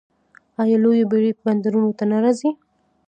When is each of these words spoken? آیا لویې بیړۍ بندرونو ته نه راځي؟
آیا 0.61 0.77
لویې 0.83 1.09
بیړۍ 1.11 1.31
بندرونو 1.45 1.89
ته 1.97 2.03
نه 2.11 2.17
راځي؟ 2.23 2.49